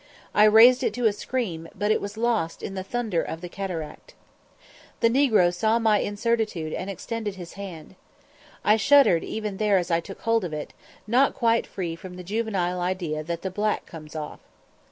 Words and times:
I 0.33 0.45
raised 0.45 0.81
it 0.81 0.95
to 0.95 1.05
a 1.05 1.13
scream, 1.13 1.67
but 1.75 1.91
it 1.91 2.01
was 2.01 2.17
lost 2.17 2.63
in 2.63 2.73
the 2.73 2.83
thunder 2.83 3.21
of 3.21 3.39
the 3.41 3.47
cataract. 3.47 4.15
The 4.99 5.11
negro 5.11 5.53
saw 5.53 5.77
my 5.77 5.99
incertitude 5.99 6.73
and 6.73 6.89
extended 6.89 7.35
his 7.35 7.53
hand. 7.53 7.93
I 8.65 8.77
shuddered 8.77 9.23
even 9.23 9.57
there 9.57 9.77
as 9.77 9.91
I 9.91 9.99
took 9.99 10.21
hold 10.21 10.43
of 10.43 10.53
it, 10.53 10.73
not 11.05 11.35
quite 11.35 11.67
free 11.67 11.95
from 11.95 12.15
the 12.15 12.23
juvenile 12.23 12.81
idea 12.81 13.23
that 13.25 13.43
"the 13.43 13.51
black 13.51 13.85
comes 13.85 14.15
off." 14.15 14.39